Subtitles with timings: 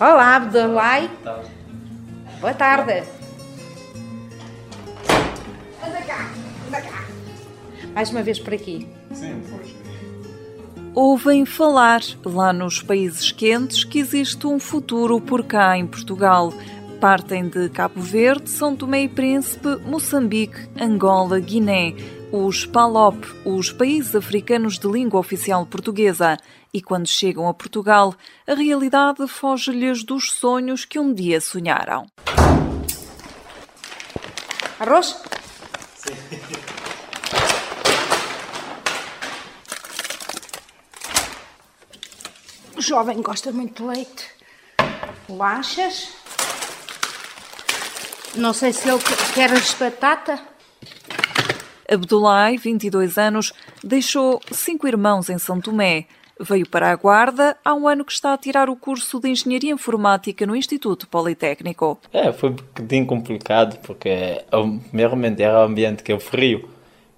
[0.00, 1.10] Olá, Abdulai.
[2.40, 3.04] Boa tarde.
[5.82, 6.30] Anda cá,
[6.66, 7.06] anda cá.
[7.94, 8.86] Mais uma vez por aqui.
[9.12, 9.74] Sim, pois.
[10.94, 16.52] Ouvem falar, lá nos países quentes, que existe um futuro por cá em Portugal.
[17.00, 21.94] Partem de Cabo Verde, São Tomé e Príncipe, Moçambique, Angola, Guiné,
[22.36, 26.36] os PALOP, os países africanos de língua oficial portuguesa.
[26.72, 28.12] E quando chegam a Portugal,
[28.44, 32.08] a realidade foge-lhes dos sonhos que um dia sonharam.
[34.80, 35.22] Arroz?
[42.76, 44.28] O jovem gosta muito de leite.
[45.28, 46.08] Bolachas.
[48.34, 49.00] Não sei se ele
[49.32, 50.53] quer as batata.
[51.94, 56.06] Abdulai, 22 anos, deixou cinco irmãos em São Tomé.
[56.38, 59.72] Veio para a Guarda há um ano que está a tirar o curso de Engenharia
[59.72, 61.98] Informática no Instituto Politécnico.
[62.12, 64.44] É, foi um bocadinho complicado, porque é,
[64.88, 66.68] primeiramente era o ambiente que é frio,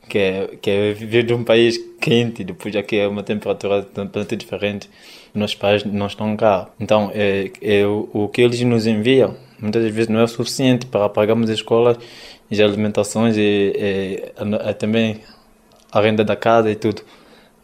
[0.06, 3.82] que é, que é viver de um país quente, e depois aqui é uma temperatura
[3.82, 4.90] totalmente diferente.
[5.34, 6.68] Meus pais não estão cá.
[6.78, 10.86] Então, é, é o, o que eles nos enviam, muitas vezes não é o suficiente
[10.86, 11.98] para pagarmos as escolas
[12.50, 14.22] e as alimentações e, e,
[14.68, 15.20] e também
[15.90, 17.02] a renda da casa e tudo.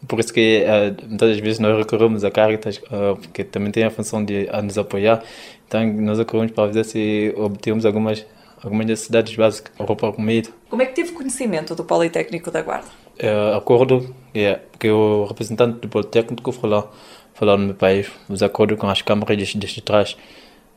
[0.07, 3.89] Por isso que uh, muitas vezes nós recorremos a Caritas, uh, porque também tem a
[3.89, 5.23] função de a nos apoiar.
[5.67, 8.25] Então nós recorremos para ver se obtemos algumas,
[8.61, 10.49] algumas necessidades básicas, roupa, comida.
[10.69, 12.87] Como é que teve conhecimento do Politécnico da Guarda?
[13.21, 16.85] Uh, acordo, yeah, porque o representante do Politécnico lá,
[17.33, 19.67] falou no meu país, os acordos com as câmaras de, de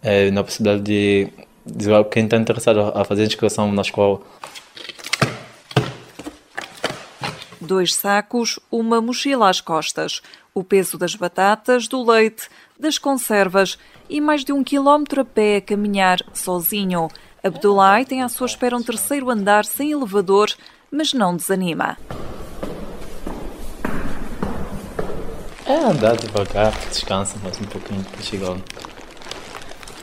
[0.07, 1.29] uh, na possibilidade de,
[1.67, 4.21] de quem está interessado a fazer inscrição na escola.
[7.67, 10.23] dois sacos, uma mochila às costas,
[10.55, 13.77] o peso das batatas, do leite, das conservas
[14.09, 17.09] e mais de um quilómetro a pé a caminhar sozinho.
[17.43, 20.49] Abdullah tem à sua espera um terceiro andar sem elevador,
[20.91, 21.99] mas não desanima.
[25.67, 28.57] É andar devagar, descansa mais um pouquinho para chegar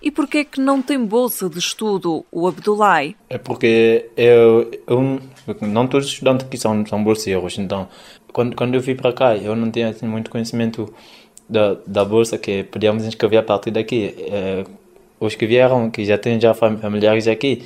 [0.04, 3.06] e por que é que não tem bolsa de estudo, o Abdullah?
[3.30, 5.20] É porque eu, eu
[5.62, 7.88] não todos os estudantes aqui são, são bolseiros, então
[8.32, 10.94] quando, quando eu vim para cá eu não tinha assim, muito conhecimento
[11.50, 14.14] da, da bolsa que podíamos inscrever a partir daqui.
[14.30, 14.66] É,
[15.20, 17.64] os que vieram, que já têm já familiares aqui,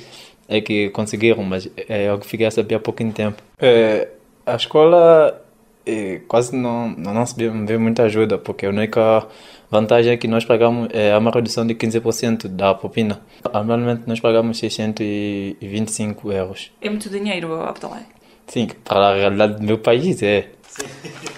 [0.48, 3.42] é que conseguiram, mas é, eu fiquei a saber há pouquinho tempo.
[3.58, 4.08] É,
[4.46, 5.42] a escola
[5.84, 9.26] é, quase não, não, não se vê muita ajuda, porque a única
[9.70, 13.20] vantagem é que nós pagamos é, uma redução de 15% da propina.
[13.52, 16.70] Anualmente nós pagamos 625 euros.
[16.80, 18.02] É muito dinheiro, Abdallah?
[18.46, 20.48] Sim, para a realidade do meu país é.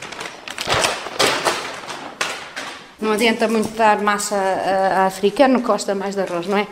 [3.01, 6.67] Não adianta muito dar massa a, a africano, gosta mais de arroz, não é?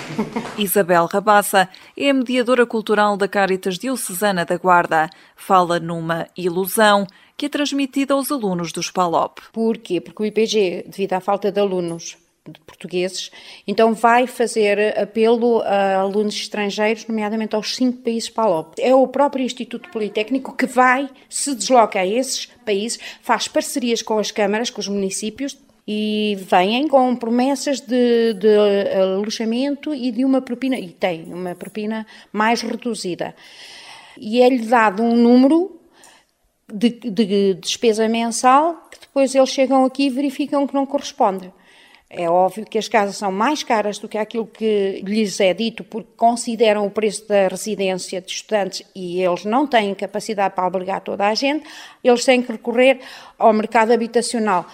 [0.58, 1.66] Isabel Rabassa
[1.96, 5.08] é a mediadora cultural da Caritas Diocesana da Guarda.
[5.34, 7.06] Fala numa ilusão
[7.38, 9.40] que é transmitida aos alunos dos PALOP.
[9.50, 10.00] Porquê?
[10.00, 12.16] Porque o IPG, devido à falta de alunos
[12.50, 13.30] de portugueses,
[13.66, 18.74] então vai fazer apelo a alunos estrangeiros, nomeadamente aos cinco países PALOP.
[18.80, 24.18] É o próprio Instituto Politécnico que vai, se desloca a esses países, faz parcerias com
[24.18, 28.56] as câmaras, com os municípios, e vêm com promessas de, de
[28.94, 33.34] alojamento e de uma propina, e tem uma propina mais reduzida.
[34.18, 35.80] E é-lhe dado um número
[36.72, 41.52] de, de despesa mensal que depois eles chegam aqui e verificam que não corresponde.
[42.14, 45.82] É óbvio que as casas são mais caras do que aquilo que lhes é dito,
[45.82, 51.00] porque consideram o preço da residência de estudantes e eles não têm capacidade para albergar
[51.00, 51.64] toda a gente,
[52.04, 53.00] eles têm que recorrer
[53.38, 54.66] ao mercado habitacional.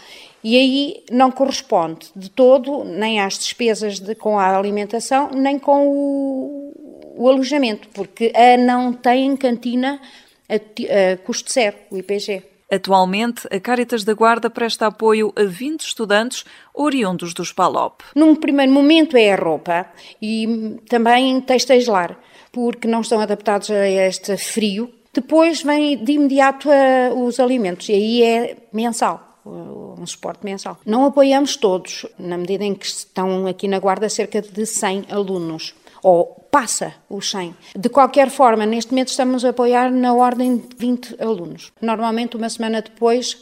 [0.42, 5.86] E aí não corresponde de todo nem às despesas de, com a alimentação, nem com
[5.86, 10.00] o, o alojamento, porque a não tem cantina
[10.48, 12.57] a, a custo zero, o IPG.
[12.70, 16.44] Atualmente, a Caritas da Guarda presta apoio a 20 estudantes
[16.74, 18.02] oriundos dos PALOP.
[18.14, 19.86] Num primeiro momento é a roupa
[20.20, 22.18] e também textos lar,
[22.52, 24.92] porque não estão adaptados a este frio.
[25.14, 30.78] Depois vem de imediato a, os alimentos e aí é mensal um suporte mensal.
[30.84, 35.74] Não apoiamos todos, na medida em que estão aqui na Guarda cerca de 100 alunos
[36.02, 37.54] ou passa os 100.
[37.76, 41.72] De qualquer forma, neste momento estamos a apoiar na ordem de 20 alunos.
[41.80, 43.36] Normalmente, uma semana depois,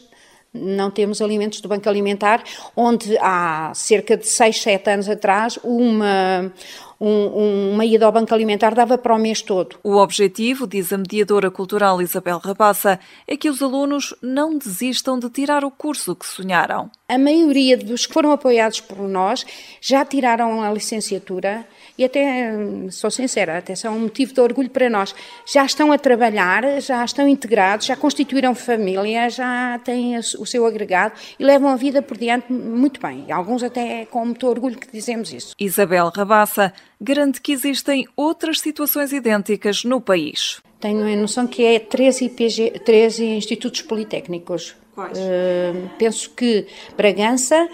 [0.52, 2.42] não temos alimentos do Banco Alimentar,
[2.74, 6.52] onde há cerca de 6, 7 anos atrás, uma,
[7.00, 9.76] um, uma ida ao banco alimentar dava para o mês todo.
[9.82, 15.28] O objetivo, diz a mediadora cultural Isabel Rabassa, é que os alunos não desistam de
[15.30, 16.90] tirar o curso que sonharam.
[17.08, 19.46] A maioria dos que foram apoiados por nós
[19.80, 21.64] já tiraram a licenciatura
[21.96, 22.50] e até,
[22.90, 25.14] sou sincera, até são um motivo de orgulho para nós.
[25.46, 31.14] Já estão a trabalhar, já estão integrados, já constituíram família, já têm o seu agregado
[31.38, 33.30] e levam a vida por diante muito bem.
[33.30, 35.54] Alguns até com muito orgulho que dizemos isso.
[35.58, 40.60] Isabel Rabassa garante que existem outras situações idênticas no país.
[40.80, 44.76] Tenho a noção que é 13, IPG, 13 institutos politécnicos.
[44.94, 45.18] Quais?
[45.18, 46.66] Uh, penso que
[46.96, 47.68] Bragança,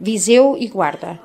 [0.00, 1.20] Viseu e Guarda.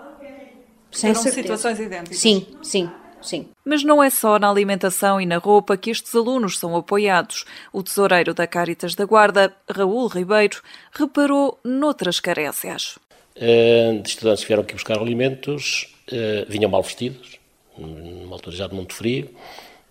[0.92, 1.42] Sem Serão certeza.
[1.42, 2.19] situações idênticas?
[2.19, 2.89] Sim, sim.
[3.22, 3.48] Sim.
[3.66, 7.44] Mas não é só na alimentação e na roupa que estes alunos são apoiados.
[7.74, 10.62] O tesoureiro da Caritas da Guarda, Raul Ribeiro,
[10.92, 13.00] reparou noutras carécias.
[13.36, 17.40] Uh, de estudantes que vieram aqui buscar alimentos, uh, vinham mal vestidos,
[17.78, 19.30] numa altura já de muito frio,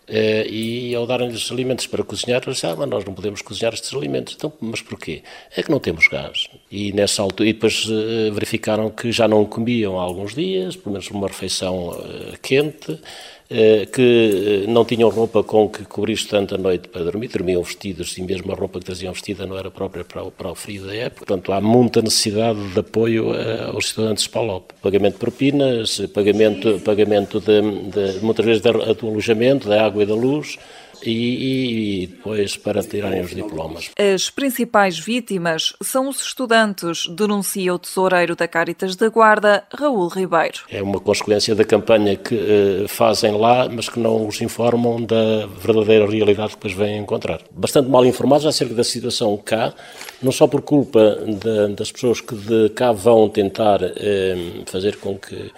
[0.07, 3.73] Uh, e ao darem-lhes alimentos para cozinhar, eles disseram, ah, mas nós não podemos cozinhar
[3.73, 4.35] estes alimentos.
[4.35, 5.23] Então, mas porquê?
[5.57, 6.51] É que não temos gás.
[6.71, 10.93] E, nessa altura, e depois uh, verificaram que já não comiam há alguns dias, pelo
[10.93, 12.99] menos uma refeição uh, quente,
[13.51, 17.63] eh, que eh, não tinham roupa com que cobrir tanto a noite para dormir, dormiam
[17.63, 20.55] vestidos e mesmo a roupa que traziam vestida não era própria para o, para o
[20.55, 21.27] frio da época.
[21.27, 24.73] Portanto, há muita necessidade de apoio eh, aos estudantes de PALOP.
[24.81, 30.15] Pagamento de propinas, pagamento, pagamento de, de muitas vezes do alojamento, da água e da
[30.15, 30.59] luz,
[31.11, 33.91] e, e, depois para tirarem os diplomas.
[33.99, 40.61] As principais vítimas são os estudantes, denuncia o tesoureiro da Caritas da Guarda, Raul Ribeiro.
[40.71, 45.47] É uma consequência da campanha que uh, fazem lá, mas que não os informam da
[45.47, 47.41] verdadeira realidade que depois vêm encontrar.
[47.51, 49.73] Bastante mal informados acerca da situação cá,
[50.23, 55.19] não só por culpa de, das pessoas que de cá vão tentar uh, fazer com
[55.19, 55.53] que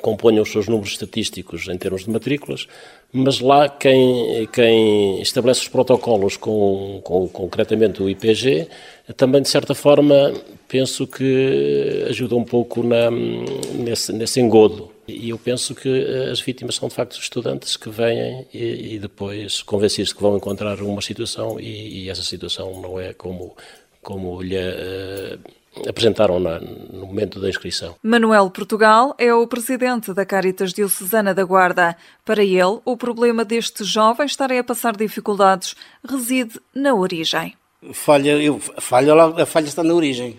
[0.00, 2.66] componham os seus números estatísticos em termos de matrículas,
[3.12, 8.68] mas lá quem, quem estabelece os protocolos com, com concretamente o IPG,
[9.16, 10.34] também de certa forma
[10.68, 14.90] penso que ajuda um pouco na, nesse, nesse engodo.
[15.08, 15.88] E eu penso que
[16.30, 20.80] as vítimas são de facto estudantes que vêm e, e depois convencidos que vão encontrar
[20.82, 23.56] uma situação e, e essa situação não é como,
[24.02, 25.38] como lhe uh,
[25.86, 27.94] apresentaram na, no momento da inscrição.
[28.02, 31.96] Manuel Portugal é o presidente da Caritas Diocesana da Guarda.
[32.24, 35.76] Para ele, o problema destes jovens estarem a passar dificuldades
[36.08, 37.54] reside na origem.
[37.92, 40.38] Falha, eu, falha lá, a falha está na origem.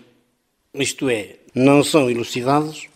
[0.74, 2.88] Isto é, não são elucidados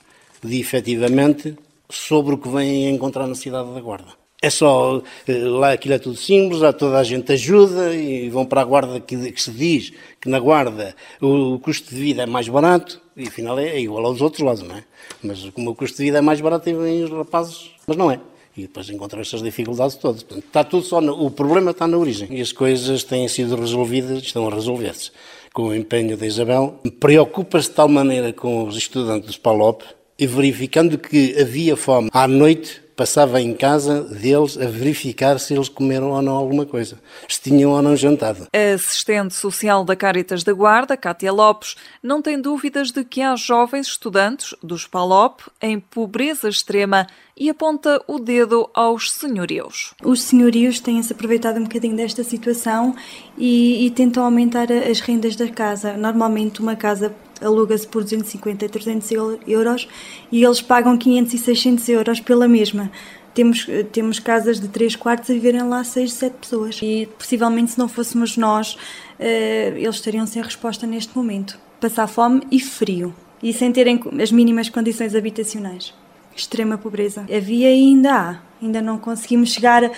[0.44, 1.58] de efetivamente
[1.90, 4.23] sobre o que vêm encontrar na cidade da Guarda.
[4.44, 8.46] É só, eh, lá aquilo é tudo simples, lá toda a gente ajuda e vão
[8.46, 12.24] para a guarda que, que se diz que na guarda o, o, custo de vida
[12.24, 14.84] é mais barato e afinal é, é, igual aos outros lados, não é?
[15.24, 18.20] Mas como o custo de vida é mais barato, vêm os rapazes, mas não é.
[18.58, 20.24] E depois encontram estas dificuldades todas.
[20.24, 22.28] Portanto, está tudo só, no, o problema está na origem.
[22.30, 25.10] E as coisas têm sido resolvidas, estão a resolver-se.
[25.54, 29.84] Com o empenho da Isabel, preocupa-se de tal maneira com os estudantes do PALOP
[30.20, 35.70] e verificando que havia fome à noite, passava em casa deles a verificar se eles
[35.70, 36.98] comeram ou não alguma coisa,
[37.28, 38.48] se tinham ou não jantado.
[38.54, 43.36] A assistente social da Caritas da Guarda, Cátia Lopes, não tem dúvidas de que há
[43.36, 49.94] jovens estudantes dos PALOP em pobreza extrema e aponta o dedo aos senhorios.
[50.04, 52.96] Os senhorios têm-se aproveitado um bocadinho desta situação
[53.38, 55.94] e, e tentam aumentar as rendas da casa.
[55.98, 59.12] Normalmente uma casa aluga-se por 250 a 300
[59.48, 59.88] euros
[60.32, 62.92] e eles pagam 500 e 600 euros pela mesma.
[63.34, 66.80] Temos, temos casas de 3 quartos a viverem lá 6, 7 pessoas.
[66.84, 68.78] E possivelmente, se não fôssemos nós,
[69.20, 71.60] eh, eles estariam sem resposta neste momento.
[71.80, 73.14] Passar fome e frio.
[73.42, 75.94] E sem terem as mínimas condições habitacionais.
[76.36, 77.22] Extrema pobreza.
[77.22, 78.40] Havia e ainda há.
[78.64, 79.90] Ainda não conseguimos chegar a,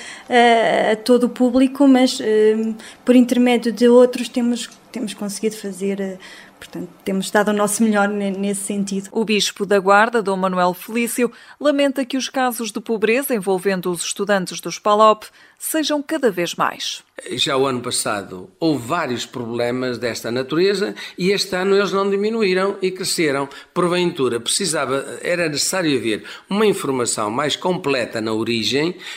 [0.91, 6.17] a todo o público, mas eh, por intermédio de outros temos, temos conseguido fazer eh,
[6.65, 9.09] Portanto, temos estado o nosso melhor nesse sentido.
[9.11, 14.03] O Bispo da Guarda, Dom Manuel Felício, lamenta que os casos de pobreza envolvendo os
[14.03, 15.25] estudantes dos PALOP
[15.59, 17.03] sejam cada vez mais.
[17.31, 22.77] Já o ano passado houve vários problemas desta natureza e este ano eles não diminuíram
[22.81, 23.47] e cresceram.
[23.73, 28.54] Porventura, precisava, era necessário haver uma informação mais completa na origem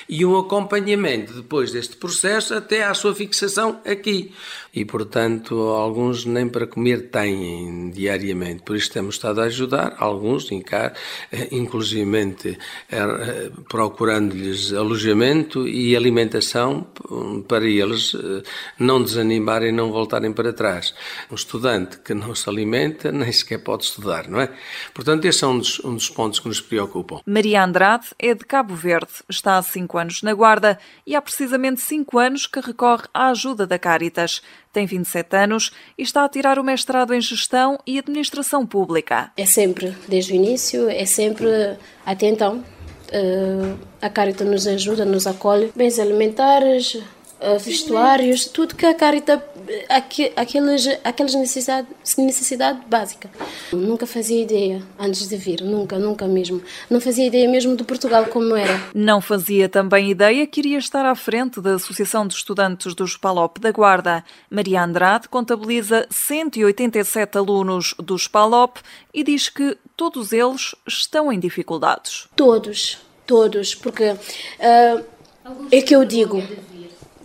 [0.09, 4.33] e um acompanhamento depois deste processo até à sua fixação aqui.
[4.75, 8.63] E, portanto, alguns nem para comer têm diariamente.
[8.63, 10.51] Por isso temos estado a ajudar alguns,
[11.51, 12.05] inclusive
[12.91, 16.87] eh, procurando-lhes alojamento e alimentação alimentação
[17.47, 18.43] para eles eh,
[18.79, 20.95] não desanimarem e não voltarem para trás.
[21.31, 24.51] Um estudante que não se alimenta nem sequer pode estudar, não é?
[24.95, 27.21] Portanto, esse é um dos, um dos pontos que nos preocupam.
[27.27, 31.81] Maria Andrade é de Cabo Verde, está há cinco anos na Guarda e há precisamente
[31.81, 34.43] cinco anos que recorre à ajuda da Caritas.
[34.73, 39.33] Tem 27 anos e está a tirar o mestrado em Gestão e Administração Pública.
[39.37, 41.49] É sempre, desde o início, é sempre
[42.05, 42.65] até então
[43.09, 45.73] Uh, a Carita nos ajuda, nos acolhe.
[45.75, 47.03] Bens alimentares,
[47.41, 49.43] uh, vestuários, tudo que a Carita,
[49.89, 53.31] aqu aqueles, aquelas necessidades necessidade básica.
[53.73, 56.63] Nunca fazia ideia antes de vir, nunca, nunca mesmo.
[56.89, 58.81] Não fazia ideia mesmo de Portugal como era.
[58.95, 63.59] Não fazia também ideia que iria estar à frente da Associação de Estudantes dos Palop
[63.59, 64.25] da Guarda.
[64.51, 68.79] Maria Andrade contabiliza 187 alunos dos Palop
[69.13, 72.29] e diz que todos eles estão em dificuldades.
[72.37, 75.05] Todos, todos, porque uh,
[75.71, 76.43] é que eu digo.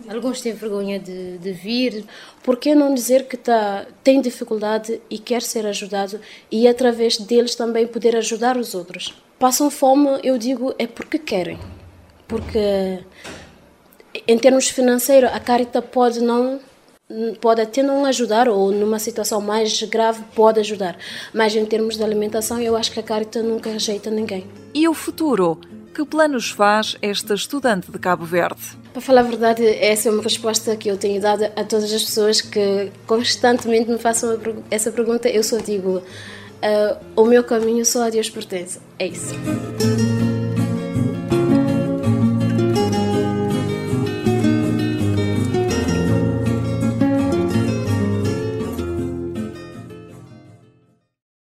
[0.08, 2.04] Alguns têm vergonha de, de vir.
[2.42, 6.20] Por que não dizer que tá, tem dificuldade e quer ser ajudado
[6.50, 9.14] e através deles também poder ajudar os outros?
[9.38, 11.58] Passam fome, eu digo, é porque querem.
[12.28, 13.00] Porque
[14.26, 16.60] em termos financeiros, a Carita pode não
[17.40, 20.96] pode até não ajudar ou numa situação mais grave pode ajudar,
[21.34, 24.46] mas em termos de alimentação eu acho que a Carita nunca rejeita ninguém.
[24.72, 25.60] E o futuro?
[25.94, 28.83] Que planos faz esta estudante de Cabo Verde?
[28.94, 32.04] Para falar a verdade, essa é uma resposta que eu tenho dado a todas as
[32.04, 34.38] pessoas que constantemente me façam
[34.70, 35.28] essa pergunta.
[35.28, 38.78] Eu só digo: uh, o meu caminho só a Deus pertence.
[38.96, 39.34] É isso.